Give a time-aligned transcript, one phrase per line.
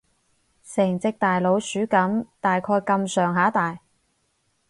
[0.63, 3.81] 成隻大老鼠噉，大概噉上下大